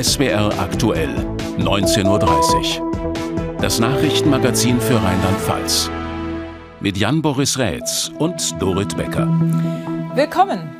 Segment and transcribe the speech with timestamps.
[0.00, 1.08] SWR aktuell,
[1.58, 3.56] 19.30 Uhr.
[3.60, 5.90] Das Nachrichtenmagazin für Rheinland-Pfalz.
[6.78, 9.26] Mit Jan-Boris Rätz und Dorit Becker.
[10.14, 10.70] Willkommen.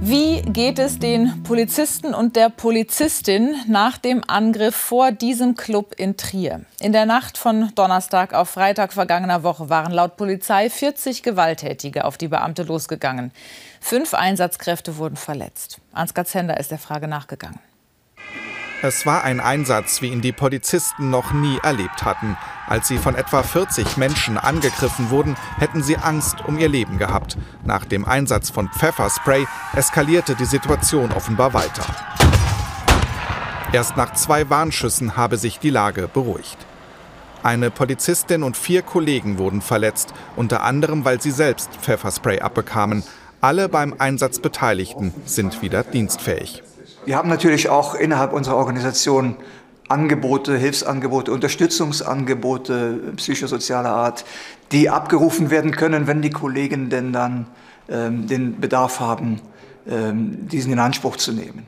[0.00, 6.16] Wie geht es den Polizisten und der Polizistin nach dem Angriff vor diesem Club in
[6.16, 6.60] Trier?
[6.78, 12.16] In der Nacht von Donnerstag auf Freitag vergangener Woche waren laut Polizei 40 Gewalttätige auf
[12.16, 13.32] die Beamte losgegangen.
[13.80, 15.80] Fünf Einsatzkräfte wurden verletzt.
[15.92, 17.58] Ansgar Zender ist der Frage nachgegangen.
[18.86, 22.36] Es war ein Einsatz, wie ihn die Polizisten noch nie erlebt hatten.
[22.66, 27.38] Als sie von etwa 40 Menschen angegriffen wurden, hätten sie Angst um ihr Leben gehabt.
[27.64, 31.86] Nach dem Einsatz von Pfefferspray eskalierte die Situation offenbar weiter.
[33.72, 36.58] Erst nach zwei Warnschüssen habe sich die Lage beruhigt.
[37.42, 43.02] Eine Polizistin und vier Kollegen wurden verletzt, unter anderem weil sie selbst Pfefferspray abbekamen.
[43.40, 46.62] Alle beim Einsatz Beteiligten sind wieder dienstfähig.
[47.06, 49.36] Wir haben natürlich auch innerhalb unserer Organisation
[49.88, 54.24] Angebote, Hilfsangebote, Unterstützungsangebote psychosozialer Art,
[54.72, 57.46] die abgerufen werden können, wenn die Kollegen denn dann
[57.88, 59.40] ähm, den Bedarf haben,
[59.86, 61.66] ähm, diesen in Anspruch zu nehmen.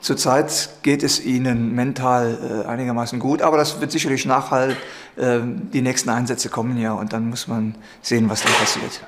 [0.00, 4.76] Zurzeit geht es ihnen mental äh, einigermaßen gut, aber das wird sicherlich nachhalten.
[5.16, 5.40] Äh,
[5.72, 9.00] die nächsten Einsätze kommen ja und dann muss man sehen, was dann passiert.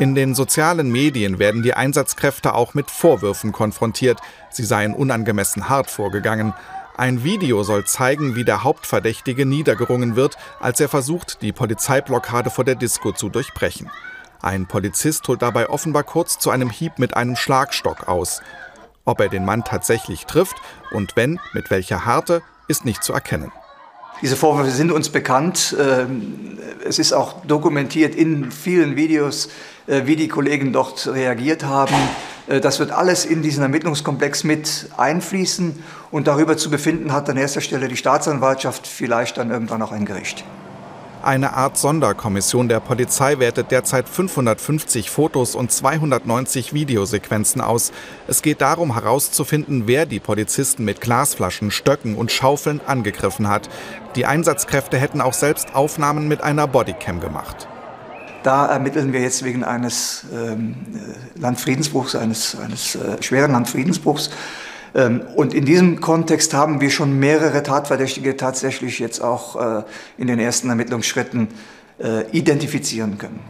[0.00, 5.90] In den sozialen Medien werden die Einsatzkräfte auch mit Vorwürfen konfrontiert, sie seien unangemessen hart
[5.90, 6.54] vorgegangen.
[6.96, 12.64] Ein Video soll zeigen, wie der Hauptverdächtige niedergerungen wird, als er versucht, die Polizeiblockade vor
[12.64, 13.90] der Disco zu durchbrechen.
[14.40, 18.40] Ein Polizist holt dabei offenbar kurz zu einem Hieb mit einem Schlagstock aus.
[19.04, 20.56] Ob er den Mann tatsächlich trifft
[20.92, 23.50] und wenn, mit welcher Härte, ist nicht zu erkennen.
[24.20, 25.76] Diese Vorwürfe sind uns bekannt.
[25.78, 29.48] Ähm, es ist auch dokumentiert in vielen Videos,
[29.86, 31.94] äh, wie die Kollegen dort reagiert haben.
[32.48, 37.36] Äh, das wird alles in diesen Ermittlungskomplex mit einfließen und darüber zu befinden hat an
[37.36, 40.44] erster Stelle die Staatsanwaltschaft, vielleicht dann irgendwann auch ein Gericht.
[41.28, 47.92] Eine Art Sonderkommission der Polizei wertet derzeit 550 Fotos und 290 Videosequenzen aus.
[48.26, 53.68] Es geht darum herauszufinden, wer die Polizisten mit Glasflaschen, Stöcken und Schaufeln angegriffen hat.
[54.16, 57.68] Die Einsatzkräfte hätten auch selbst Aufnahmen mit einer Bodycam gemacht.
[58.42, 64.30] Da ermitteln wir jetzt wegen eines ähm, äh, Landfriedensbruchs, eines, eines äh, schweren Landfriedensbruchs.
[64.94, 69.82] Ähm, und in diesem Kontext haben wir schon mehrere Tatverdächtige tatsächlich jetzt auch äh,
[70.16, 71.48] in den ersten Ermittlungsschritten
[71.98, 73.40] äh, identifizieren können.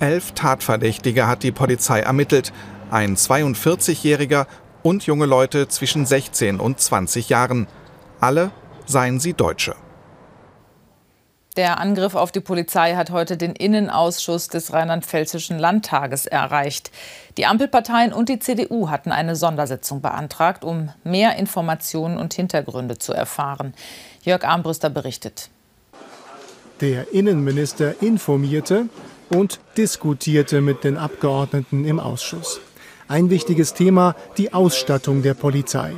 [0.00, 2.52] Elf Tatverdächtige hat die Polizei ermittelt.
[2.90, 4.46] Ein 42-Jähriger
[4.82, 7.66] und junge Leute zwischen 16 und 20 Jahren.
[8.18, 8.50] Alle
[8.86, 9.74] seien sie Deutsche.
[11.60, 16.90] Der Angriff auf die Polizei hat heute den Innenausschuss des Rheinland-Pfälzischen Landtages erreicht.
[17.36, 23.12] Die Ampelparteien und die CDU hatten eine Sondersitzung beantragt, um mehr Informationen und Hintergründe zu
[23.12, 23.74] erfahren.
[24.22, 25.50] Jörg Armbrüster berichtet.
[26.80, 28.86] Der Innenminister informierte
[29.28, 32.58] und diskutierte mit den Abgeordneten im Ausschuss.
[33.06, 35.92] Ein wichtiges Thema, die Ausstattung der Polizei.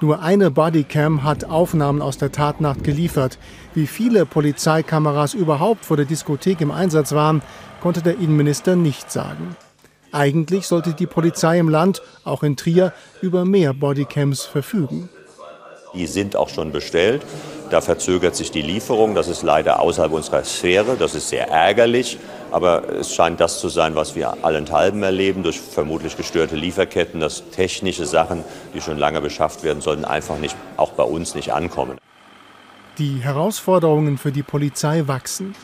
[0.00, 3.38] Nur eine Bodycam hat Aufnahmen aus der Tatnacht geliefert.
[3.74, 7.42] Wie viele Polizeikameras überhaupt vor der Diskothek im Einsatz waren,
[7.80, 9.56] konnte der Innenminister nicht sagen.
[10.12, 15.08] Eigentlich sollte die Polizei im Land, auch in Trier, über mehr Bodycams verfügen.
[15.94, 17.22] Die sind auch schon bestellt.
[17.70, 19.14] Da verzögert sich die Lieferung.
[19.14, 20.96] Das ist leider außerhalb unserer Sphäre.
[20.98, 22.18] Das ist sehr ärgerlich.
[22.50, 27.50] Aber es scheint das zu sein, was wir allenthalben erleben, durch vermutlich gestörte Lieferketten, dass
[27.50, 28.44] technische Sachen,
[28.74, 31.98] die schon lange beschafft werden sollten, einfach nicht, auch bei uns nicht ankommen.
[32.98, 35.56] Die Herausforderungen für die Polizei wachsen.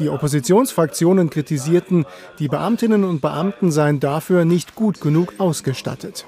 [0.00, 2.06] Die Oppositionsfraktionen kritisierten,
[2.40, 6.26] die Beamtinnen und Beamten seien dafür nicht gut genug ausgestattet.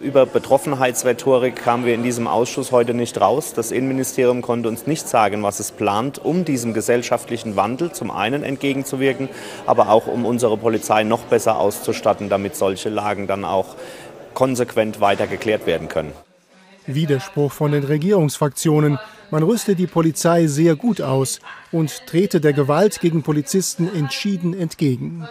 [0.00, 3.52] Über Betroffenheitsrhetorik kamen wir in diesem Ausschuss heute nicht raus.
[3.52, 8.44] Das Innenministerium konnte uns nicht sagen, was es plant, um diesem gesellschaftlichen Wandel zum einen
[8.44, 9.28] entgegenzuwirken,
[9.66, 13.74] aber auch um unsere Polizei noch besser auszustatten, damit solche Lagen dann auch
[14.34, 16.12] konsequent weiter geklärt werden können.
[16.86, 19.00] Widerspruch von den Regierungsfraktionen.
[19.32, 21.40] Man rüste die Polizei sehr gut aus
[21.72, 25.28] und trete der Gewalt gegen Polizisten entschieden entgegen.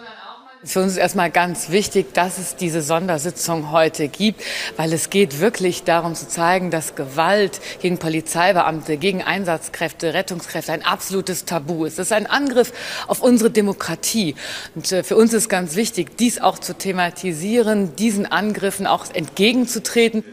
[0.63, 4.41] Für uns ist erstmal ganz wichtig, dass es diese Sondersitzung heute gibt,
[4.75, 10.83] weil es geht wirklich darum zu zeigen, dass Gewalt gegen Polizeibeamte, gegen Einsatzkräfte, Rettungskräfte ein
[10.83, 11.99] absolutes Tabu ist.
[11.99, 12.73] Es ist ein Angriff
[13.05, 14.35] auf unsere Demokratie.
[14.73, 20.23] Und äh, für uns ist ganz wichtig, dies auch zu thematisieren, diesen Angriffen auch entgegenzutreten.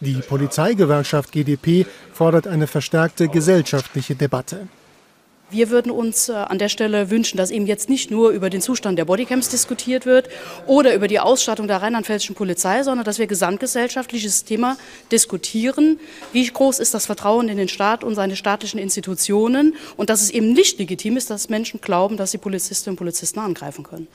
[0.00, 4.68] Die Polizeigewerkschaft GdP fordert eine verstärkte gesellschaftliche Debatte.
[5.50, 8.60] Wir würden uns äh, an der Stelle wünschen, dass eben jetzt nicht nur über den
[8.60, 10.28] Zustand der Bodycams diskutiert wird
[10.66, 14.76] oder über die Ausstattung der rheinland-pfälzischen Polizei, sondern dass wir gesamtgesellschaftliches Thema
[15.12, 16.00] diskutieren.
[16.32, 19.76] Wie groß ist das Vertrauen in den Staat und seine staatlichen Institutionen?
[19.96, 23.38] Und dass es eben nicht legitim ist, dass Menschen glauben, dass sie Polizistinnen und Polizisten
[23.38, 24.08] angreifen können.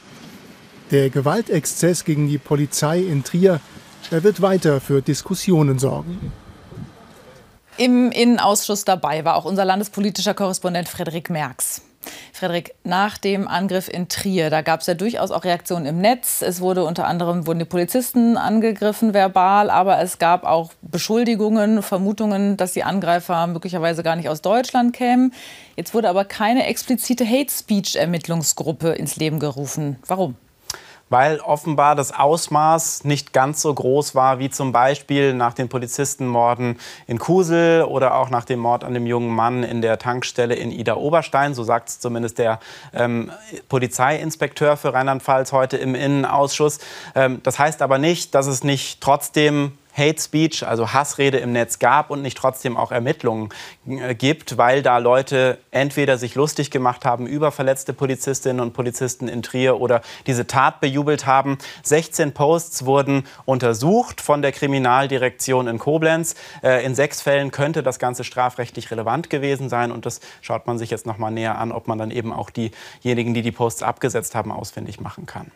[0.91, 3.61] Der Gewaltexzess gegen die Polizei in Trier
[4.09, 6.33] er wird weiter für Diskussionen sorgen.
[7.81, 11.81] Im Innenausschuss dabei war auch unser landespolitischer Korrespondent Frederik Merks.
[12.31, 16.43] Frederik, nach dem Angriff in Trier, da gab es ja durchaus auch Reaktionen im Netz.
[16.43, 22.55] Es wurde unter anderem wurden die Polizisten angegriffen verbal, aber es gab auch Beschuldigungen, Vermutungen,
[22.55, 25.33] dass die Angreifer möglicherweise gar nicht aus Deutschland kämen.
[25.75, 29.97] Jetzt wurde aber keine explizite Hate Speech Ermittlungsgruppe ins Leben gerufen.
[30.05, 30.35] Warum?
[31.11, 36.79] Weil offenbar das Ausmaß nicht ganz so groß war wie zum Beispiel nach den Polizistenmorden
[37.05, 40.71] in Kusel oder auch nach dem Mord an dem jungen Mann in der Tankstelle in
[40.71, 41.53] Ida Oberstein.
[41.53, 42.61] So sagt es zumindest der
[42.93, 43.29] ähm,
[43.67, 46.79] Polizeiinspekteur für Rheinland-Pfalz heute im Innenausschuss.
[47.13, 51.79] Ähm, das heißt aber nicht, dass es nicht trotzdem Hate Speech, also Hassrede im Netz
[51.79, 53.49] gab und nicht trotzdem auch Ermittlungen
[53.87, 59.27] äh, gibt, weil da Leute entweder sich lustig gemacht haben über verletzte Polizistinnen und Polizisten
[59.27, 61.57] in Trier oder diese Tat bejubelt haben.
[61.83, 66.35] 16 Posts wurden untersucht von der Kriminaldirektion in Koblenz.
[66.63, 70.77] Äh, in sechs Fällen könnte das Ganze strafrechtlich relevant gewesen sein und das schaut man
[70.77, 73.83] sich jetzt noch mal näher an, ob man dann eben auch diejenigen, die die Posts
[73.83, 75.51] abgesetzt haben, ausfindig machen kann.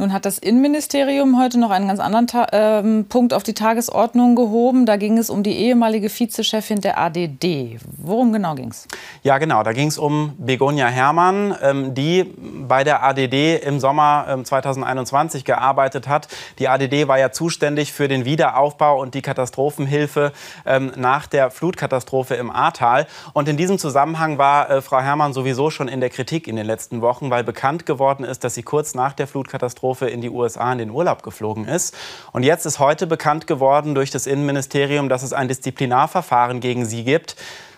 [0.00, 4.34] Nun hat das Innenministerium heute noch einen ganz anderen Ta ähm, Punkt auf die Tagesordnung
[4.34, 4.86] gehoben.
[4.86, 7.78] Da ging es um die ehemalige Vizechefin der ADD.
[7.98, 8.88] Worum genau ging es?
[9.22, 9.62] Ja, genau.
[9.62, 12.24] Da ging es um Begonia Herrmann, ähm, die
[12.66, 16.28] bei der ADD im Sommer ähm, 2021 gearbeitet hat.
[16.58, 20.32] Die ADD war ja zuständig für den Wiederaufbau und die Katastrophenhilfe
[20.64, 23.06] ähm, nach der Flutkatastrophe im Ahrtal.
[23.34, 26.64] Und in diesem Zusammenhang war äh, Frau Herrmann sowieso schon in der Kritik in den
[26.64, 30.30] letzten Wochen, weil bekannt geworden ist, dass sie kurz nach der Flutkatastrophe Katastrophe in die
[30.30, 31.96] USA in den Urlaub geflogen ist.
[32.32, 37.04] Und jetzt ist heute bekannt geworden durch das Innenministerium, dass es ein Disziplinarverfahren gegen sie
[37.04, 37.36] gibt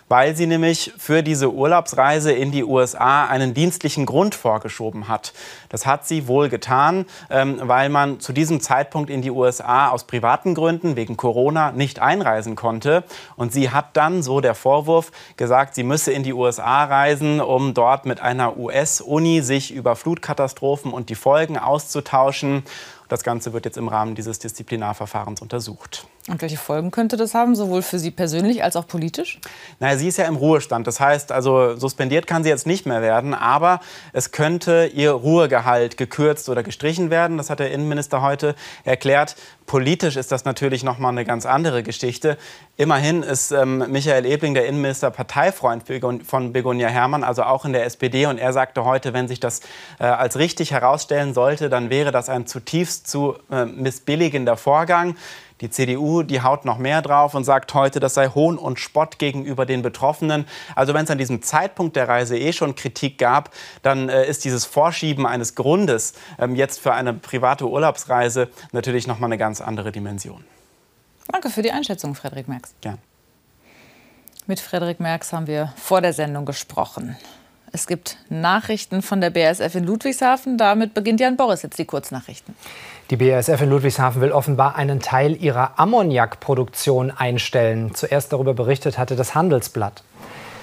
[0.09, 5.33] weil sie nämlich für diese Urlaubsreise in die USA einen dienstlichen Grund vorgeschoben hat.
[5.69, 10.05] Das hat sie wohl getan, ähm, weil man zu diesem Zeitpunkt in die USA aus
[10.05, 13.03] privaten Gründen wegen Corona nicht einreisen konnte.
[13.35, 17.73] Und sie hat dann, so der Vorwurf, gesagt, sie müsse in die USA reisen, um
[17.73, 22.63] dort mit einer US-Uni sich über Flutkatastrophen und die Folgen auszutauschen.
[23.09, 26.07] Das Ganze wird jetzt im Rahmen dieses Disziplinarverfahrens untersucht.
[26.29, 29.41] Und welche Folgen könnte das haben, sowohl für Sie persönlich als auch politisch?
[29.81, 30.87] Naja, sie ist ja im Ruhestand.
[30.87, 33.81] Das heißt, also suspendiert kann sie jetzt nicht mehr werden, aber
[34.13, 37.35] es könnte ihr Ruhegehalt gekürzt oder gestrichen werden.
[37.35, 38.55] Das hat der Innenminister heute
[38.85, 39.35] erklärt.
[39.65, 42.37] Politisch ist das natürlich noch mal eine ganz andere Geschichte.
[42.77, 45.83] Immerhin ist ähm, Michael Ebling, der Innenminister, Parteifreund
[46.25, 48.27] von Begonia Herrmann, also auch in der SPD.
[48.27, 49.59] Und er sagte heute, wenn sich das
[49.99, 55.15] äh, als richtig herausstellen sollte, dann wäre das ein zutiefst zu äh, missbilligender Vorgang.
[55.63, 59.17] Die CDU, die haut noch mehr drauf und sagt heute, das sei Hohn und Spott
[59.17, 60.45] gegenüber den Betroffenen.
[60.75, 63.49] Also wenn es an diesem Zeitpunkt der Reise eh schon Kritik gab,
[63.81, 69.19] dann äh, ist dieses Vorschieben eines Grundes ähm, jetzt für eine private Urlaubsreise natürlich noch
[69.19, 70.43] mal eine ganz andere Dimension.
[71.29, 72.73] Danke für die Einschätzung, Frederik Merx.
[72.81, 72.97] Gern.
[74.47, 77.15] Mit Frederik Merx haben wir vor der Sendung gesprochen.
[77.71, 80.59] Es gibt Nachrichten von der BASF in Ludwigshafen.
[80.59, 82.53] Damit beginnt Jan Boris jetzt die Kurznachrichten.
[83.13, 87.93] Die BASF in Ludwigshafen will offenbar einen Teil ihrer Ammoniakproduktion einstellen.
[87.93, 90.01] Zuerst darüber berichtet hatte das Handelsblatt.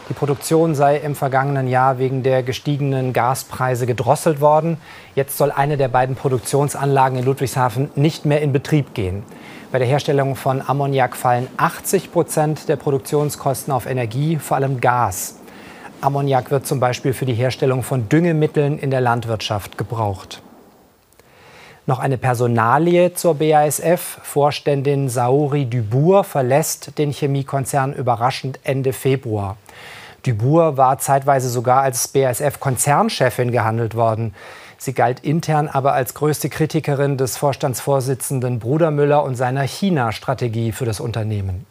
[0.09, 4.79] Die Produktion sei im vergangenen Jahr wegen der gestiegenen Gaspreise gedrosselt worden.
[5.15, 9.23] Jetzt soll eine der beiden Produktionsanlagen in Ludwigshafen nicht mehr in Betrieb gehen.
[9.71, 15.37] Bei der Herstellung von Ammoniak fallen 80 Prozent der Produktionskosten auf Energie, vor allem Gas.
[16.01, 20.43] Ammoniak wird zum Beispiel für die Herstellung von Düngemitteln in der Landwirtschaft gebraucht.
[21.91, 24.21] Noch eine Personalie zur BASF.
[24.23, 29.57] Vorständin Saori Dubourg verlässt den Chemiekonzern überraschend Ende Februar.
[30.25, 34.37] Dubourg war zeitweise sogar als BASF-Konzernchefin gehandelt worden.
[34.79, 40.85] Sie galt intern aber als größte Kritikerin des Vorstandsvorsitzenden Bruder Müller und seiner China-Strategie für
[40.85, 41.67] das Unternehmen.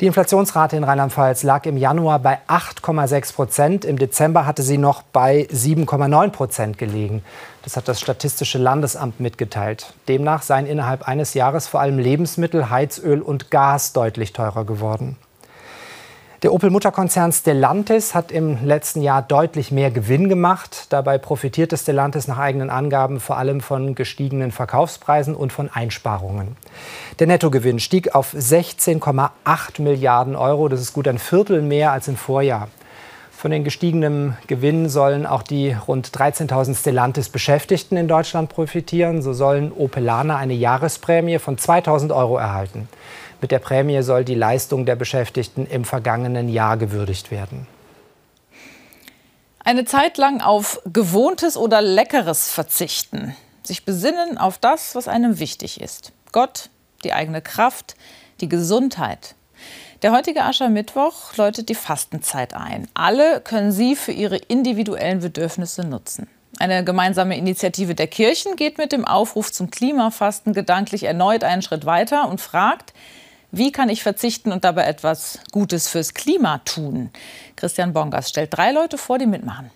[0.00, 3.84] Die Inflationsrate in Rheinland-Pfalz lag im Januar bei 8,6 Prozent.
[3.84, 7.22] Im Dezember hatte sie noch bei 7,9 Prozent gelegen.
[7.64, 9.92] Das hat das Statistische Landesamt mitgeteilt.
[10.08, 15.18] Demnach seien innerhalb eines Jahres vor allem Lebensmittel, Heizöl und Gas deutlich teurer geworden.
[16.42, 20.86] Der Opel-Mutterkonzern Stellantis hat im letzten Jahr deutlich mehr Gewinn gemacht.
[20.88, 26.56] Dabei profitierte Stellantis nach eigenen Angaben vor allem von gestiegenen Verkaufspreisen und von Einsparungen.
[27.18, 30.68] Der Nettogewinn stieg auf 16,8 Milliarden Euro.
[30.68, 32.68] Das ist gut ein Viertel mehr als im Vorjahr.
[33.30, 39.20] Von den gestiegenen Gewinnen sollen auch die rund 13.000 Stellantis-Beschäftigten in Deutschland profitieren.
[39.20, 42.88] So sollen Opelaner eine Jahresprämie von 2.000 Euro erhalten.
[43.40, 47.66] Mit der Prämie soll die Leistung der Beschäftigten im vergangenen Jahr gewürdigt werden.
[49.64, 53.36] Eine Zeit lang auf Gewohntes oder Leckeres verzichten.
[53.62, 56.12] Sich besinnen auf das, was einem wichtig ist.
[56.32, 56.70] Gott,
[57.04, 57.94] die eigene Kraft,
[58.40, 59.34] die Gesundheit.
[60.02, 62.88] Der heutige Aschermittwoch läutet die Fastenzeit ein.
[62.94, 66.26] Alle können sie für ihre individuellen Bedürfnisse nutzen.
[66.58, 71.86] Eine gemeinsame Initiative der Kirchen geht mit dem Aufruf zum Klimafasten gedanklich erneut einen Schritt
[71.86, 72.92] weiter und fragt,
[73.52, 77.10] wie kann ich verzichten und dabei etwas Gutes fürs Klima tun?
[77.56, 79.70] Christian Bongers stellt drei Leute vor, die mitmachen.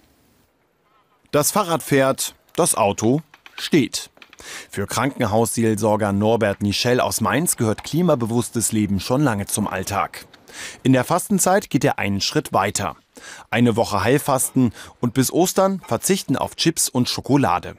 [1.31, 3.21] Das Fahrrad fährt, das Auto
[3.57, 4.11] steht.
[4.71, 10.27] Für Krankenhausseelsorger Norbert Michel aus Mainz gehört klimabewusstes Leben schon lange zum Alltag.
[10.83, 12.97] In der Fastenzeit geht er einen Schritt weiter.
[13.51, 17.77] Eine Woche Heilfasten und bis Ostern verzichten auf Chips und Schokolade.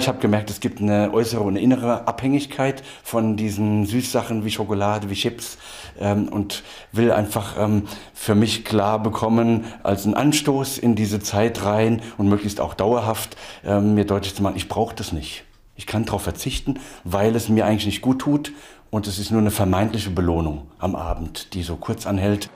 [0.00, 4.50] Ich habe gemerkt, es gibt eine äußere und eine innere Abhängigkeit von diesen Süßsachen wie
[4.52, 5.58] Schokolade, wie Chips
[5.98, 6.62] ähm, und
[6.92, 7.82] will einfach ähm,
[8.14, 13.36] für mich klar bekommen, als einen Anstoß in diese Zeit rein und möglichst auch dauerhaft
[13.64, 15.42] ähm, mir deutlich zu machen, ich brauche das nicht.
[15.74, 18.52] Ich kann darauf verzichten, weil es mir eigentlich nicht gut tut
[18.90, 22.50] und es ist nur eine vermeintliche Belohnung am Abend, die so kurz anhält.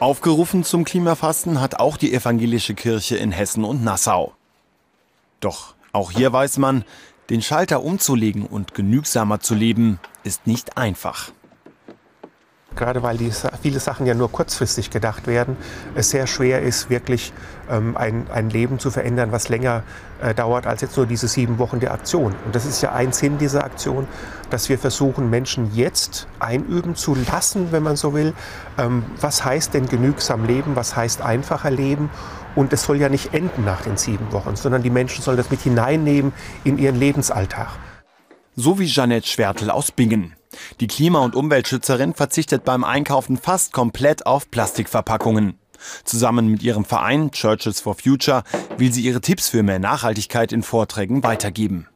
[0.00, 4.32] Aufgerufen zum Klimafasten hat auch die evangelische Kirche in Hessen und Nassau.
[5.38, 6.84] Doch auch hier weiß man,
[7.30, 11.30] den Schalter umzulegen und genügsamer zu leben, ist nicht einfach.
[12.76, 13.30] Gerade weil die,
[13.62, 15.56] viele Sachen ja nur kurzfristig gedacht werden,
[15.94, 17.32] es sehr schwer ist, wirklich
[17.70, 19.84] ähm, ein, ein Leben zu verändern, was länger
[20.20, 22.34] äh, dauert als jetzt nur diese sieben Wochen der Aktion.
[22.44, 24.08] Und das ist ja ein Sinn dieser Aktion,
[24.50, 28.32] dass wir versuchen, Menschen jetzt einüben zu lassen, wenn man so will.
[28.76, 30.74] Ähm, was heißt denn genügsam leben?
[30.74, 32.10] Was heißt einfacher leben?
[32.54, 35.50] Und es soll ja nicht enden nach den sieben Wochen, sondern die Menschen sollen das
[35.50, 36.32] mit hineinnehmen
[36.64, 37.68] in ihren Lebensalltag.
[38.56, 40.36] So wie Jeanette Schwertel aus Bingen.
[40.80, 45.58] Die Klima- und Umweltschützerin verzichtet beim Einkaufen fast komplett auf Plastikverpackungen.
[46.04, 48.44] Zusammen mit ihrem Verein Churches for Future
[48.78, 51.88] will sie ihre Tipps für mehr Nachhaltigkeit in Vorträgen weitergeben.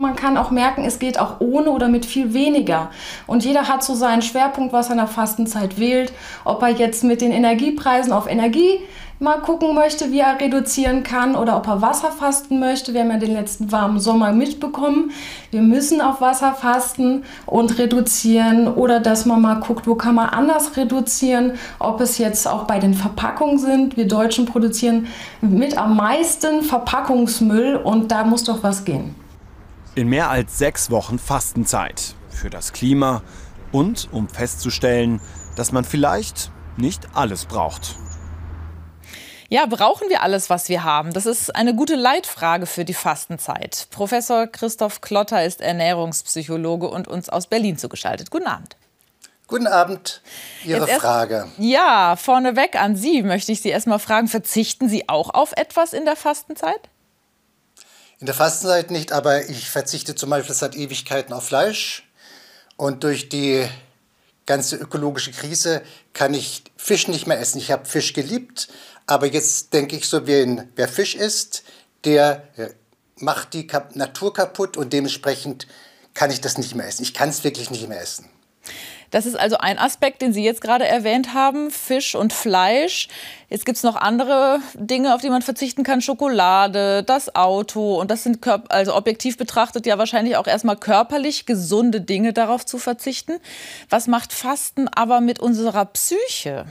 [0.00, 2.92] Man kann auch merken, es geht auch ohne oder mit viel weniger.
[3.26, 6.12] Und jeder hat so seinen Schwerpunkt, was er in der Fastenzeit wählt.
[6.44, 8.78] Ob er jetzt mit den Energiepreisen auf Energie
[9.20, 12.94] mal gucken möchte, wie er reduzieren kann oder ob er Wasser fasten möchte.
[12.94, 15.10] Wir haben ja den letzten warmen Sommer mitbekommen.
[15.50, 20.28] Wir müssen auf Wasser fasten und reduzieren oder dass man mal guckt, wo kann man
[20.28, 23.96] anders reduzieren, ob es jetzt auch bei den Verpackungen sind.
[23.96, 25.08] Wir Deutschen produzieren
[25.40, 29.14] mit am meisten Verpackungsmüll und da muss doch was gehen.
[29.94, 33.22] In mehr als sechs Wochen Fastenzeit für das Klima
[33.72, 35.20] und um festzustellen,
[35.56, 37.96] dass man vielleicht nicht alles braucht.
[39.50, 41.14] Ja, brauchen wir alles, was wir haben?
[41.14, 43.86] Das ist eine gute Leitfrage für die Fastenzeit.
[43.90, 48.30] Professor Christoph Klotter ist Ernährungspsychologe und uns aus Berlin zugeschaltet.
[48.30, 48.76] Guten Abend.
[49.46, 50.20] Guten Abend.
[50.64, 51.48] Ihre erst, Frage.
[51.56, 55.94] Ja, vorneweg an Sie möchte ich Sie erst mal fragen, verzichten Sie auch auf etwas
[55.94, 56.90] in der Fastenzeit?
[58.20, 62.06] In der Fastenzeit nicht, aber ich verzichte zum Beispiel seit Ewigkeiten auf Fleisch.
[62.76, 63.66] Und durch die
[64.44, 65.80] ganze ökologische Krise
[66.12, 67.58] kann ich Fisch nicht mehr essen.
[67.58, 68.68] Ich habe Fisch geliebt,
[69.08, 71.64] aber jetzt denke ich so, wer, wer Fisch isst,
[72.04, 72.68] der äh,
[73.16, 75.66] macht die Natur kaputt und dementsprechend
[76.14, 77.02] kann ich das nicht mehr essen.
[77.02, 78.28] Ich kann es wirklich nicht mehr essen.
[79.10, 83.08] Das ist also ein Aspekt, den Sie jetzt gerade erwähnt haben, Fisch und Fleisch.
[83.48, 87.98] Jetzt gibt es noch andere Dinge, auf die man verzichten kann, Schokolade, das Auto.
[87.98, 92.76] Und das sind also objektiv betrachtet ja wahrscheinlich auch erstmal körperlich gesunde Dinge, darauf zu
[92.76, 93.38] verzichten.
[93.88, 96.66] Was macht Fasten aber mit unserer Psyche?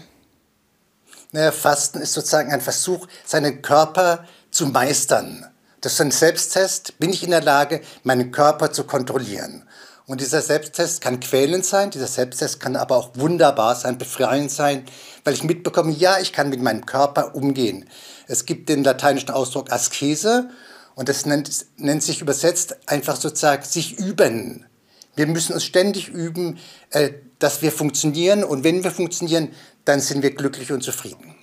[1.31, 5.45] Naja, Fasten ist sozusagen ein Versuch, seinen Körper zu meistern.
[5.81, 6.97] Das ist ein Selbsttest.
[6.99, 9.63] Bin ich in der Lage, meinen Körper zu kontrollieren?
[10.07, 14.85] Und dieser Selbsttest kann quälend sein, dieser Selbsttest kann aber auch wunderbar sein, befreiend sein,
[15.25, 17.89] weil ich mitbekomme, ja, ich kann mit meinem Körper umgehen.
[18.25, 20.49] Es gibt den lateinischen Ausdruck Askese
[20.95, 24.65] und das nennt, nennt sich übersetzt einfach sozusagen sich üben.
[25.17, 26.57] Wir müssen uns ständig üben,
[26.91, 29.49] äh, dass wir funktionieren und wenn wir funktionieren,
[29.87, 31.35] dann sind wir glücklich und zufrieden.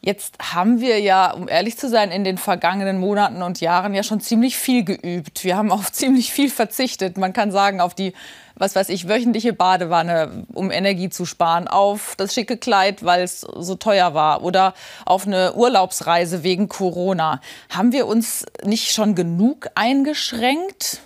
[0.00, 4.04] Jetzt haben wir ja, um ehrlich zu sein, in den vergangenen Monaten und Jahren ja
[4.04, 5.42] schon ziemlich viel geübt.
[5.42, 7.18] Wir haben auf ziemlich viel verzichtet.
[7.18, 8.14] Man kann sagen, auf die,
[8.54, 13.40] was weiß ich, wöchentliche Badewanne, um Energie zu sparen, auf das schicke Kleid, weil es
[13.40, 14.72] so teuer war oder
[15.04, 17.40] auf eine Urlaubsreise wegen Corona.
[17.68, 21.00] Haben wir uns nicht schon genug eingeschränkt?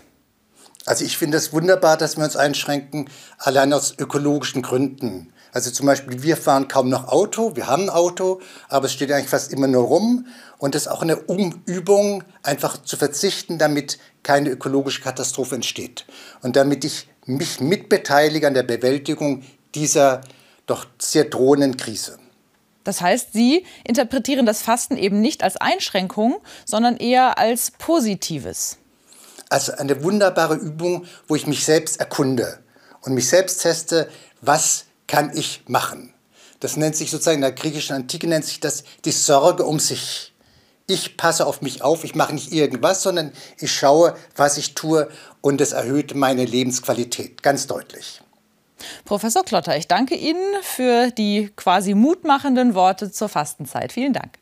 [0.85, 5.85] Also ich finde es wunderbar, dass wir uns einschränken, allein aus ökologischen Gründen Also zum
[5.85, 9.53] Beispiel, wir fahren kaum noch Auto, wir haben ein Auto, aber es steht eigentlich fast
[9.53, 10.27] immer nur rum.
[10.57, 16.07] Und es ist auch eine Umübung, einfach zu verzichten, damit keine ökologische Katastrophe entsteht.
[16.41, 19.45] Und damit ich mich mitbeteilige an der Bewältigung
[19.75, 20.23] dieser
[20.67, 22.19] doch sehr drohenden Krise.
[22.85, 28.79] Das heißt, Sie interpretieren das Fasten eben nicht als Einschränkung, sondern eher als Positives.
[29.51, 32.59] Also eine wunderbare Übung, wo ich mich selbst erkunde
[33.03, 34.09] und mich selbst teste,
[34.41, 36.15] was kann ich machen.
[36.61, 40.33] Das nennt sich sozusagen in der griechischen Antike nennt sich das die Sorge um sich.
[40.87, 45.11] Ich passe auf mich auf, ich mache nicht irgendwas, sondern ich schaue, was ich tue
[45.43, 48.23] und es erhöht meine Lebensqualität ganz deutlich.
[49.05, 53.93] Professor Klotter, ich danke Ihnen für die quasi mutmachenden Worte zur Fastenzeit.
[53.93, 54.39] Vielen Dank.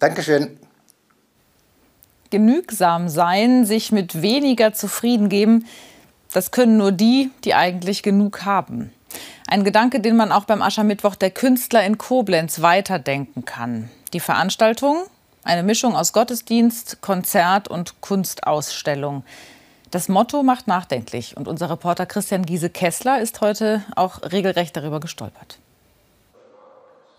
[0.00, 0.58] Dankeschön.
[2.30, 5.64] Genügsam sein, sich mit weniger zufrieden geben,
[6.32, 8.92] das können nur die, die eigentlich genug haben.
[9.50, 13.90] Ein Gedanke, den man auch beim Aschermittwoch der Künstler in Koblenz weiterdenken kann.
[14.12, 14.98] Die Veranstaltung,
[15.42, 19.24] eine Mischung aus Gottesdienst, Konzert und Kunstausstellung.
[19.90, 25.58] Das Motto macht nachdenklich und unser Reporter Christian Giese-Kessler ist heute auch regelrecht darüber gestolpert.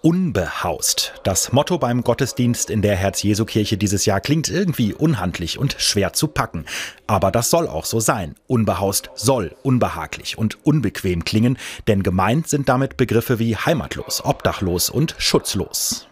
[0.04, 1.14] Unbehaust.
[1.24, 6.28] Das Motto beim Gottesdienst in der Herz-Jesu-Kirche dieses Jahr klingt irgendwie unhandlich und schwer zu
[6.28, 6.66] packen.
[7.06, 8.34] Aber das soll auch so sein.
[8.48, 15.14] Unbehaust soll unbehaglich und unbequem klingen, denn gemeint sind damit Begriffe wie heimatlos, obdachlos und
[15.20, 16.08] schutzlos.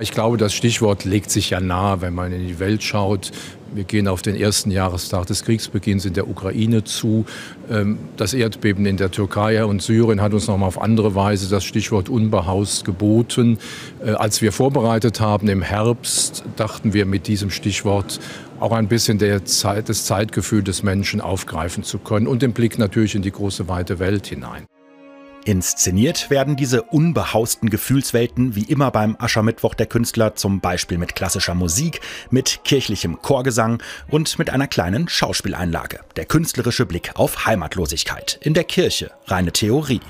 [0.00, 3.30] Ich glaube, das Stichwort legt sich ja nahe, wenn man in die Welt schaut.
[3.72, 7.26] Wir gehen auf den ersten Jahrestag des Kriegsbeginns in der Ukraine zu.
[7.70, 11.62] Ähm, das Erdbeben in der Türkei und Syrien hat uns nochmal auf andere Weise das
[11.62, 13.58] Stichwort unbehaust geboten.
[14.04, 18.18] Äh, als wir vorbereitet haben im Herbst, dachten wir mit diesem Stichwort
[18.58, 23.14] auch ein bisschen Zeit, das Zeitgefühl des Menschen aufgreifen zu können und den Blick natürlich
[23.14, 24.66] in die große weite Welt hinein.
[25.44, 31.54] Inszeniert werden diese unbehausten Gefühlswelten wie immer beim Aschermittwoch der Künstler zum Beispiel mit klassischer
[31.54, 36.00] Musik, mit kirchlichem Chorgesang und mit einer kleinen Schauspieleinlage.
[36.16, 38.38] Der künstlerische Blick auf Heimatlosigkeit.
[38.40, 40.00] In der Kirche reine Theorie.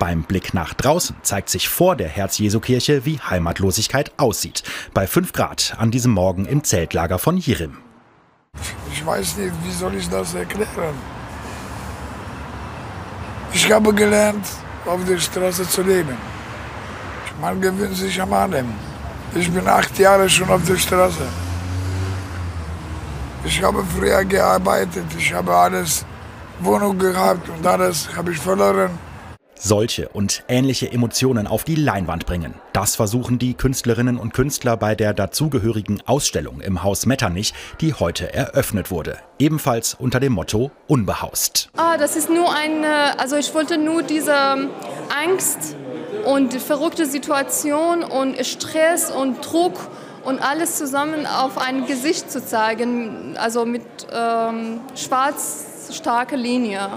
[0.00, 4.64] Beim Blick nach draußen zeigt sich vor der Herz-Jesu-Kirche, wie Heimatlosigkeit aussieht.
[4.92, 7.78] Bei 5 Grad an diesem Morgen im Zeltlager von Jirim.
[8.92, 10.94] Ich weiß nicht, wie soll ich das erklären?
[13.52, 14.46] Ich habe gelernt,
[14.86, 16.16] auf der Straße zu leben.
[17.40, 18.72] Man gewöhnt sich am allem.
[19.34, 21.26] Ich bin acht Jahre schon auf der Straße.
[23.44, 26.04] Ich habe früher gearbeitet, ich habe alles,
[26.60, 29.09] Wohnung gehabt und alles habe ich verloren
[29.60, 32.54] solche und ähnliche Emotionen auf die Leinwand bringen.
[32.72, 38.32] Das versuchen die Künstlerinnen und Künstler bei der dazugehörigen Ausstellung im Haus Metternich, die heute
[38.32, 39.18] eröffnet wurde.
[39.38, 41.70] Ebenfalls unter dem Motto Unbehaust.
[41.76, 45.76] Ah, das ist nur eine, also ich wollte nur diese Angst
[46.24, 49.78] und verrückte Situation und Stress und Druck
[50.24, 56.88] und alles zusammen auf ein Gesicht zu zeigen, also mit ähm, schwarz starke Linie.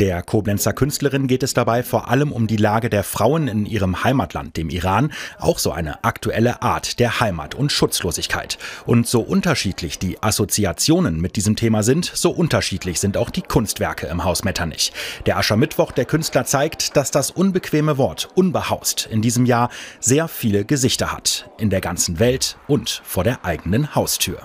[0.00, 4.02] Der Koblenzer Künstlerin geht es dabei vor allem um die Lage der Frauen in ihrem
[4.02, 8.56] Heimatland, dem Iran, auch so eine aktuelle Art der Heimat und Schutzlosigkeit.
[8.86, 14.06] Und so unterschiedlich die Assoziationen mit diesem Thema sind, so unterschiedlich sind auch die Kunstwerke
[14.06, 14.90] im Haus Metternich.
[15.26, 19.68] Der Aschermittwoch der Künstler zeigt, dass das unbequeme Wort unbehaust in diesem Jahr
[20.00, 24.40] sehr viele Gesichter hat, in der ganzen Welt und vor der eigenen Haustür.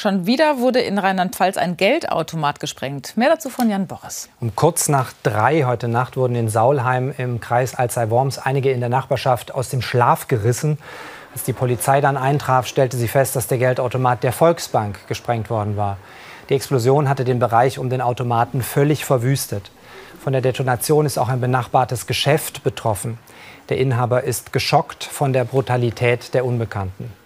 [0.00, 3.18] Schon wieder wurde in Rheinland-Pfalz ein Geldautomat gesprengt.
[3.18, 4.30] Mehr dazu von Jan Boris.
[4.40, 8.88] Um kurz nach drei heute Nacht wurden in Saulheim im Kreis Alzey-Worms einige in der
[8.88, 10.78] Nachbarschaft aus dem Schlaf gerissen.
[11.34, 15.76] Als die Polizei dann eintraf, stellte sie fest, dass der Geldautomat der Volksbank gesprengt worden
[15.76, 15.98] war.
[16.48, 19.70] Die Explosion hatte den Bereich um den Automaten völlig verwüstet.
[20.18, 23.18] Von der Detonation ist auch ein benachbartes Geschäft betroffen.
[23.68, 27.19] Der Inhaber ist geschockt von der Brutalität der Unbekannten.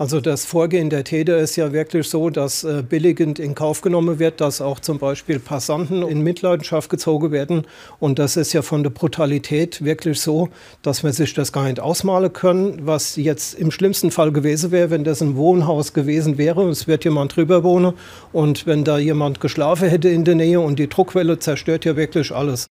[0.00, 4.18] Also das Vorgehen der Täter ist ja wirklich so, dass äh, billigend in Kauf genommen
[4.18, 7.66] wird, dass auch zum Beispiel Passanten in Mitleidenschaft gezogen werden.
[7.98, 10.48] Und das ist ja von der Brutalität wirklich so,
[10.80, 14.88] dass man sich das gar nicht ausmalen können, was jetzt im schlimmsten Fall gewesen wäre,
[14.88, 17.92] wenn das ein Wohnhaus gewesen wäre es wird jemand drüber wohnen
[18.32, 22.32] und wenn da jemand geschlafen hätte in der Nähe und die Druckwelle zerstört ja wirklich
[22.32, 22.68] alles.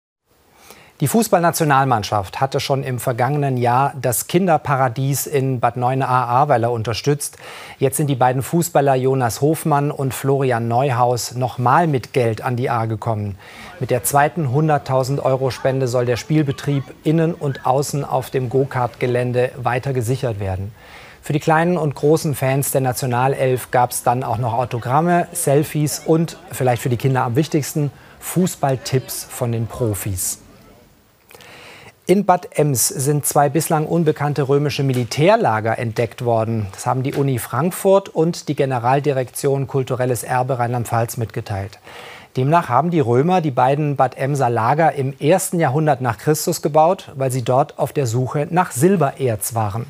[1.03, 7.39] Die Fußballnationalmannschaft hatte schon im vergangenen Jahr das Kinderparadies in Bad Neuenahr-Ahrweiler unterstützt.
[7.81, 12.71] Jetzt sind die beiden Fußballer Jonas Hofmann und Florian Neuhaus nochmal mit Geld an die
[12.71, 13.37] A gekommen.
[13.81, 19.51] Mit der zweiten 100.000 Euro Spende soll der Spielbetrieb innen und außen auf dem Go-Kart-Gelände
[19.57, 20.73] weiter gesichert werden.
[21.21, 25.99] Für die kleinen und großen Fans der Nationalelf gab es dann auch noch Autogramme, Selfies
[26.07, 30.39] und, vielleicht für die Kinder am wichtigsten, Fußballtipps von den Profis.
[32.05, 36.67] In Bad Ems sind zwei bislang unbekannte römische Militärlager entdeckt worden.
[36.73, 41.79] Das haben die Uni Frankfurt und die Generaldirektion Kulturelles Erbe Rheinland-Pfalz mitgeteilt.
[42.37, 47.13] Demnach haben die Römer die beiden Bad Emser Lager im ersten Jahrhundert nach Christus gebaut,
[47.15, 49.87] weil sie dort auf der Suche nach Silbererz waren.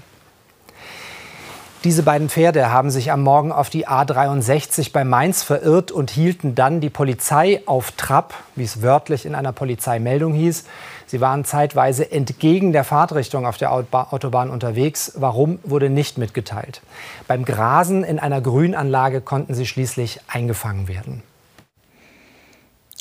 [1.85, 6.55] Diese beiden Pferde haben sich am Morgen auf die A63 bei Mainz verirrt und hielten
[6.55, 10.65] dann die Polizei auf Trab, wie es wörtlich in einer Polizeimeldung hieß.
[11.13, 15.13] Sie waren zeitweise entgegen der Fahrtrichtung auf der Autobahn unterwegs.
[15.17, 16.81] Warum wurde nicht mitgeteilt.
[17.29, 21.23] Beim Grasen in einer Grünanlage konnten sie schließlich eingefangen werden.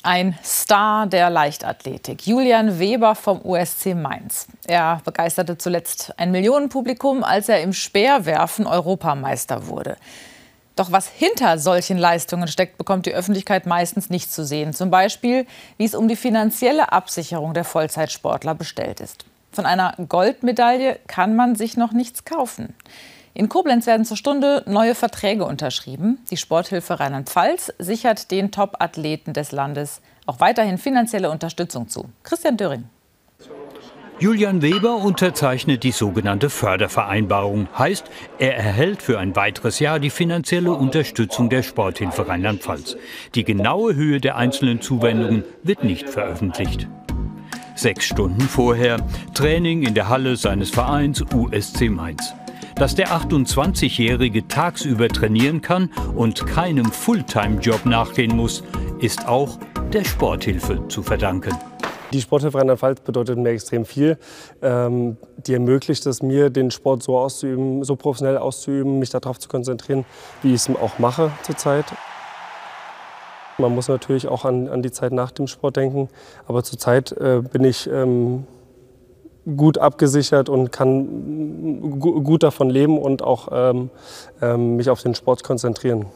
[0.02, 4.46] Ein Star der Leichtathletik, Julian Weber vom USC Mainz.
[4.66, 9.96] Er begeisterte zuletzt ein Millionenpublikum, als er im Speerwerfen Europameister wurde.
[10.76, 14.72] Doch was hinter solchen Leistungen steckt, bekommt die Öffentlichkeit meistens nicht zu sehen.
[14.72, 19.24] Zum Beispiel, wie es um die finanzielle Absicherung der Vollzeitsportler bestellt ist.
[19.52, 22.74] Von einer Goldmedaille kann man sich noch nichts kaufen.
[23.34, 26.18] In Koblenz werden zur Stunde neue Verträge unterschrieben.
[26.30, 32.08] Die Sporthilfe Rheinland-Pfalz sichert den Top-Athleten des Landes auch weiterhin finanzielle Unterstützung zu.
[32.22, 32.84] Christian Döring.
[34.22, 37.66] Julian Weber unterzeichnet die sogenannte Fördervereinbarung.
[37.76, 38.04] Heißt,
[38.38, 42.96] er erhält für ein weiteres Jahr die finanzielle Unterstützung der Sporthilfe Rheinland-Pfalz.
[43.34, 46.86] Die genaue Höhe der einzelnen Zuwendungen wird nicht veröffentlicht.
[47.74, 48.98] Sechs Stunden vorher
[49.34, 52.32] Training in der Halle seines Vereins USC Mainz.
[52.76, 58.62] Dass der 28-Jährige tagsüber trainieren kann und keinem Fulltime-Job nachgehen muss,
[59.00, 59.58] ist auch
[59.92, 61.56] der Sporthilfe zu verdanken.
[62.12, 64.18] Die Sporthilfe Rheinland-Pfalz bedeutet mir extrem viel.
[64.60, 69.48] Ähm, die ermöglicht es mir, den Sport so auszuüben, so professionell auszuüben, mich darauf zu
[69.48, 70.04] konzentrieren,
[70.42, 71.86] wie ich es auch mache zurzeit.
[73.56, 76.08] Man muss natürlich auch an, an, die Zeit nach dem Sport denken.
[76.46, 78.46] Aber zurzeit äh, bin ich ähm,
[79.56, 83.90] gut abgesichert und kann gut davon leben und auch ähm,
[84.40, 86.06] ähm, mich auf den Sport konzentrieren.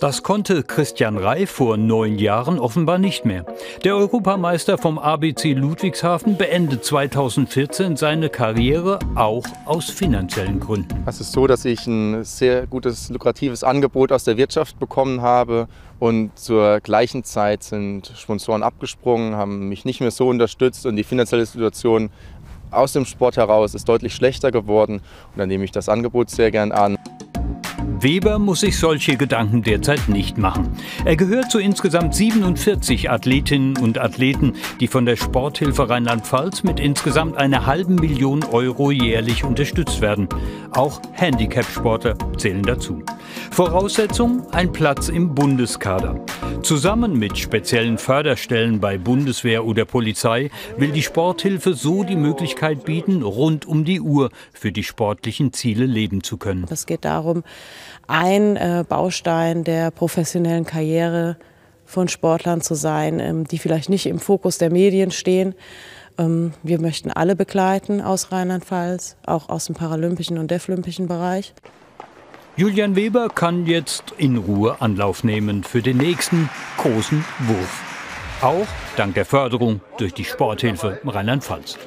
[0.00, 3.44] Das konnte Christian Rey vor neun Jahren offenbar nicht mehr.
[3.82, 11.02] Der Europameister vom ABC Ludwigshafen beendet 2014 seine Karriere auch aus finanziellen Gründen.
[11.06, 15.66] Es ist so, dass ich ein sehr gutes, lukratives Angebot aus der Wirtschaft bekommen habe
[15.98, 21.02] und zur gleichen Zeit sind Sponsoren abgesprungen, haben mich nicht mehr so unterstützt und die
[21.02, 22.10] finanzielle Situation
[22.70, 25.00] aus dem Sport heraus ist deutlich schlechter geworden
[25.32, 26.98] und dann nehme ich das Angebot sehr gern an.
[28.00, 30.76] Weber muss sich solche Gedanken derzeit nicht machen.
[31.04, 37.36] Er gehört zu insgesamt 47 Athletinnen und Athleten, die von der Sporthilfe Rheinland-Pfalz mit insgesamt
[37.36, 40.28] einer halben Million Euro jährlich unterstützt werden.
[40.70, 43.02] Auch Handicap-Sportler zählen dazu.
[43.50, 46.24] Voraussetzung ein Platz im Bundeskader.
[46.62, 53.22] Zusammen mit speziellen Förderstellen bei Bundeswehr oder Polizei will die Sporthilfe so die Möglichkeit bieten,
[53.22, 56.66] rund um die Uhr für die sportlichen Ziele leben zu können.
[56.68, 57.42] Es geht darum,
[58.08, 61.36] ein äh, Baustein der professionellen Karriere
[61.84, 65.54] von Sportlern zu sein, ähm, die vielleicht nicht im Fokus der Medien stehen.
[66.18, 71.54] Ähm, wir möchten alle begleiten aus Rheinland-Pfalz, auch aus dem paralympischen und deaflympischen Bereich.
[72.56, 77.84] Julian Weber kann jetzt in Ruhe Anlauf nehmen für den nächsten großen Wurf.
[78.42, 78.66] Auch
[78.96, 81.78] dank der Förderung durch die Sporthilfe Rheinland-Pfalz.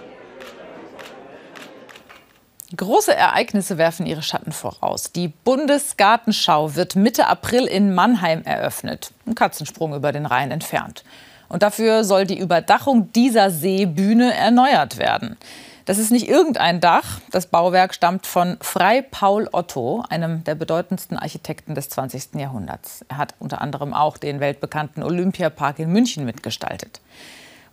[2.76, 5.12] Große Ereignisse werfen ihre Schatten voraus.
[5.12, 11.04] Die Bundesgartenschau wird Mitte April in Mannheim eröffnet, ein Katzensprung über den Rhein entfernt.
[11.50, 15.38] Und dafür soll die Überdachung dieser Seebühne erneuert werden.
[15.84, 17.20] Das ist nicht irgendein Dach.
[17.32, 22.36] Das Bauwerk stammt von Frei Paul Otto, einem der bedeutendsten Architekten des 20.
[22.36, 23.04] Jahrhunderts.
[23.10, 27.02] Er hat unter anderem auch den weltbekannten Olympiapark in München mitgestaltet.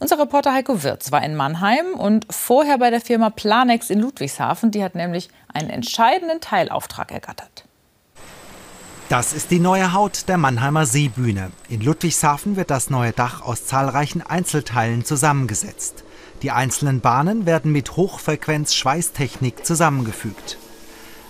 [0.01, 4.71] Unser Reporter Heiko Wirz war in Mannheim und vorher bei der Firma Planex in Ludwigshafen.
[4.71, 7.65] Die hat nämlich einen entscheidenden Teilauftrag ergattert.
[9.09, 11.51] Das ist die neue Haut der Mannheimer Seebühne.
[11.69, 16.05] In Ludwigshafen wird das neue Dach aus zahlreichen Einzelteilen zusammengesetzt.
[16.43, 20.59] Die einzelnen Bahnen werden mit Hochfrequenz-Schweißtechnik zusammengefügt.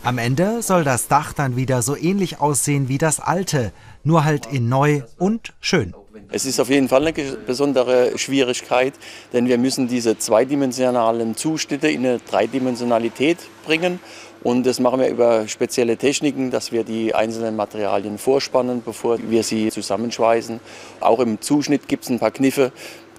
[0.02, 3.72] Am Ende soll das Dach dann wieder so ähnlich aussehen wie das alte,
[4.04, 5.94] nur halt in neu und schön.
[6.30, 7.12] Es ist auf jeden Fall eine
[7.46, 8.94] besondere Schwierigkeit,
[9.32, 14.00] denn wir müssen diese zweidimensionalen Zuschnitte in eine Dreidimensionalität bringen.
[14.42, 19.42] Und das machen wir über spezielle Techniken, dass wir die einzelnen Materialien vorspannen, bevor wir
[19.42, 20.60] sie zusammenschweißen.
[21.00, 22.72] Auch im Zuschnitt gibt es ein paar Kniffe,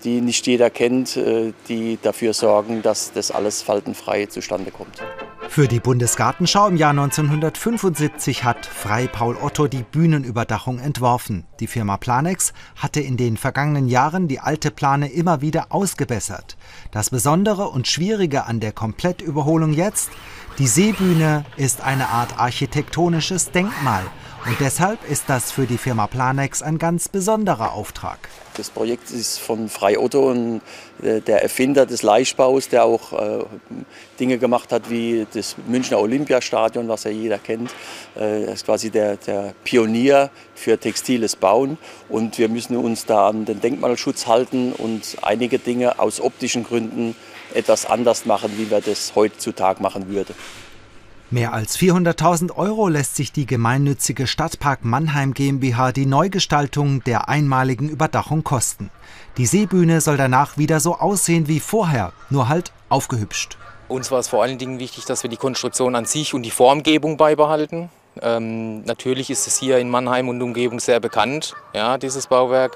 [0.03, 5.01] die nicht jeder kennt, äh, die dafür sorgen, dass das alles faltenfrei zustande kommt.
[5.49, 11.43] Für die Bundesgartenschau im Jahr 1975 hat Frei Paul Otto die Bühnenüberdachung entworfen.
[11.59, 16.55] Die Firma Planex hatte in den vergangenen Jahren die alte Plane immer wieder ausgebessert.
[16.91, 20.11] Das Besondere und Schwierige an der Komplettüberholung jetzt,
[20.59, 24.03] die Seebühne ist eine Art architektonisches Denkmal
[24.45, 28.17] und deshalb ist das für die Firma Planex ein ganz besonderer Auftrag.
[28.55, 30.61] Das Projekt ist von Frei Otto und
[31.01, 33.45] äh, der Erfinder des Leichtbaus, der auch äh,
[34.19, 37.71] Dinge gemacht hat wie das Münchner Olympiastadion, was ja jeder kennt.
[38.15, 41.77] Äh, er ist quasi der, der Pionier für textiles Bauen
[42.09, 47.15] und wir müssen uns da an den Denkmalschutz halten und einige Dinge aus optischen Gründen
[47.53, 50.35] etwas anders machen, wie wir das heutzutage machen würden.
[51.31, 57.87] Mehr als 400.000 Euro lässt sich die gemeinnützige Stadtpark Mannheim GmbH die Neugestaltung der einmaligen
[57.87, 58.89] Überdachung kosten.
[59.37, 63.59] Die Seebühne soll danach wieder so aussehen wie vorher, nur halt aufgehübscht.
[63.87, 66.51] Uns war es vor allen Dingen wichtig, dass wir die Konstruktion an sich und die
[66.51, 67.91] Formgebung beibehalten.
[68.23, 72.75] Ähm, natürlich ist es hier in Mannheim und Umgebung sehr bekannt, ja, dieses Bauwerk.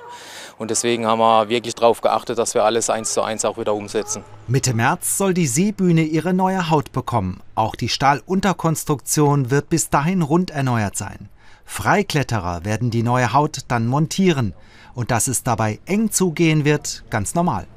[0.63, 3.73] Und deswegen haben wir wirklich darauf geachtet, dass wir alles eins zu eins auch wieder
[3.73, 4.23] umsetzen.
[4.47, 7.41] Mitte März soll die Seebühne ihre neue Haut bekommen.
[7.53, 11.27] Auch die Stahlunterkonstruktion wird bis dahin rund erneuert sein.
[11.65, 14.53] Freikletterer werden die neue Haut dann montieren.
[14.93, 17.67] Und dass es dabei eng zugehen wird, ganz normal.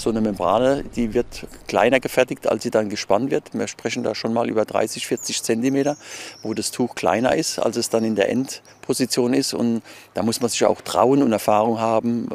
[0.00, 3.50] So eine Membrane, die wird kleiner gefertigt, als sie dann gespannt wird.
[3.52, 5.98] Wir sprechen da schon mal über 30, 40 Zentimeter,
[6.42, 9.52] wo das Tuch kleiner ist, als es dann in der Endposition ist.
[9.52, 9.82] Und
[10.14, 12.30] da muss man sich auch trauen und Erfahrung haben,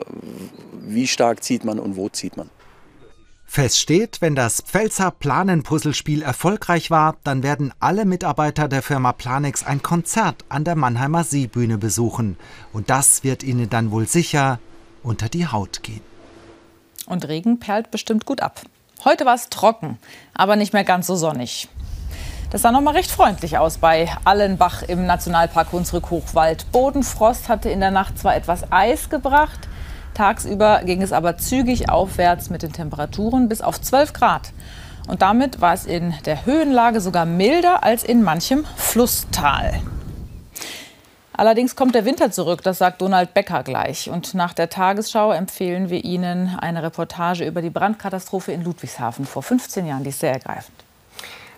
[0.74, 2.52] wie stark zieht man und wo zieht man.
[3.48, 9.66] Fest steht, wenn das Pfälzer Planen-Puzzlespiel erfolgreich war, dann werden alle Mitarbeiter der Firma Planex
[9.66, 12.38] ein Konzert an der Mannheimer Seebühne besuchen.
[12.74, 14.60] Und das wird ihnen dann wohl sicher
[15.02, 16.15] unter die Haut gehen.
[17.08, 18.62] Und Regen perlt bestimmt gut ab.
[19.04, 20.00] Heute war es trocken,
[20.34, 21.70] aber nicht mehr ganz so sonnig.
[22.50, 26.72] Das sah noch mal recht freundlich aus bei Allenbach im Nationalpark Hunsrück-Hochwald.
[26.72, 29.68] Bodenfrost hatte in der Nacht zwar etwas Eis gebracht,
[30.14, 34.54] tagsüber ging es aber zügig aufwärts mit den Temperaturen bis auf 12 Grad.
[35.08, 39.82] Und damit war es in der Höhenlage sogar milder als in manchem Flusstal.
[41.38, 44.10] Allerdings kommt der Winter zurück, das sagt Donald Becker gleich.
[44.10, 49.44] Und nach der Tagesschau empfehlen wir Ihnen eine Reportage über die Brandkatastrophe in Ludwigshafen vor
[49.44, 50.04] 15 Jahren.
[50.04, 50.76] Die ist sehr ergreifend.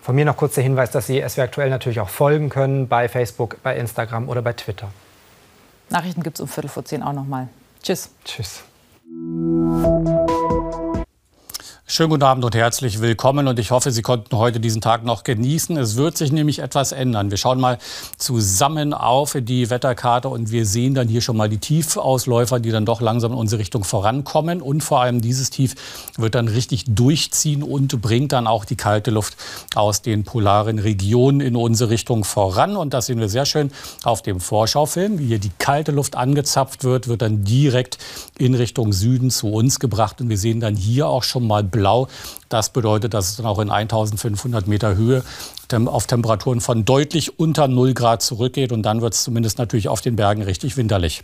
[0.01, 3.09] Von mir noch kurz der Hinweis, dass Sie SW aktuell natürlich auch folgen können bei
[3.09, 4.89] Facebook, bei Instagram oder bei Twitter.
[5.89, 7.47] Nachrichten gibt es um Viertel vor zehn auch noch mal.
[7.83, 8.09] Tschüss.
[8.23, 8.63] Tschüss.
[11.89, 13.47] Schönen guten Abend und herzlich willkommen.
[13.47, 15.77] Und ich hoffe, Sie konnten heute diesen Tag noch genießen.
[15.77, 17.31] Es wird sich nämlich etwas ändern.
[17.31, 17.77] Wir schauen mal
[18.17, 22.85] zusammen auf die Wetterkarte und wir sehen dann hier schon mal die Tiefausläufer, die dann
[22.85, 24.61] doch langsam in unsere Richtung vorankommen.
[24.61, 25.75] Und vor allem dieses Tief
[26.17, 29.37] wird dann richtig durchziehen und bringt dann auch die kalte Luft
[29.73, 32.75] aus den polaren Regionen in unsere Richtung voran.
[32.75, 33.71] Und das sehen wir sehr schön
[34.03, 37.97] auf dem Vorschaufilm, wie hier die kalte Luft angezapft wird, wird dann direkt
[38.37, 40.19] in Richtung Süden zu uns gebracht.
[40.19, 42.07] Und wir sehen dann hier auch schon mal blau.
[42.49, 45.23] Das bedeutet, dass es dann auch in 1500 Meter Höhe
[45.85, 48.71] auf Temperaturen von deutlich unter 0 Grad zurückgeht.
[48.71, 51.23] Und dann wird es zumindest natürlich auf den Bergen richtig winterlich.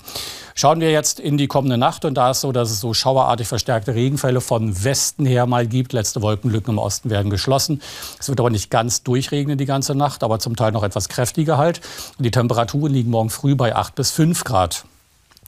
[0.54, 2.06] Schauen wir jetzt in die kommende Nacht.
[2.06, 5.94] Und da ist so, dass es so schauerartig verstärkte Regenfälle von Westen her mal gibt.
[5.94, 7.82] Letzte Wolkenlücken im Osten werden geschlossen.
[8.20, 11.58] Es wird aber nicht ganz durchregnen die ganze Nacht, aber zum Teil noch etwas kräftiger
[11.58, 11.82] halt.
[12.18, 14.86] Und die Temperaturen liegen morgen früh bei 8 bis 5 Grad.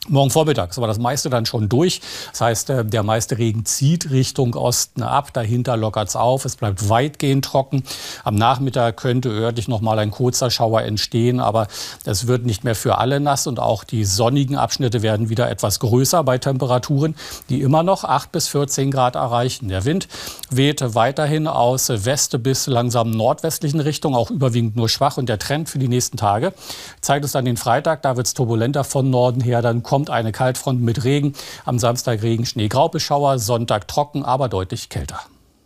[0.08, 2.00] Morgen vormittags war das meiste dann schon durch.
[2.32, 5.34] Das heißt, äh, der meiste Regen zieht Richtung Osten ab.
[5.34, 6.46] Dahinter lockert es auf.
[6.46, 7.84] Es bleibt weitgehend trocken.
[8.24, 11.68] Am Nachmittag könnte örtlich noch mal ein kurzer Schauer entstehen, aber
[12.06, 15.80] es wird nicht mehr für alle nass und auch die sonnigen Abschnitte werden wieder etwas
[15.80, 17.16] größer bei Temperaturen,
[17.50, 19.70] die immer noch 8 bis 14 Grad erreichen.
[19.70, 20.08] Der Wind
[20.52, 25.18] weht weiterhin aus West bis langsam nordwestlichen Richtung, auch überwiegend nur schwach.
[25.18, 26.54] Und der Trend für die nächsten Tage
[27.02, 28.04] zeigt es dann den Freitag.
[28.04, 31.32] Da wird es turbulenter von Norden her dann kommen kommt eine Kaltfront mit Regen.
[31.64, 35.22] Am Samstag Regen, Schnee, Graubeschauer, Sonntag trocken, aber deutlich kälter.